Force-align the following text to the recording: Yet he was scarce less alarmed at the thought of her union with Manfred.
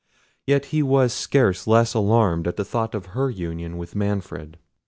Yet 0.47 0.65
he 0.73 0.81
was 0.81 1.13
scarce 1.13 1.67
less 1.67 1.93
alarmed 1.93 2.47
at 2.47 2.55
the 2.55 2.65
thought 2.65 2.95
of 2.95 3.09
her 3.13 3.29
union 3.29 3.77
with 3.77 3.95
Manfred. 3.95 4.57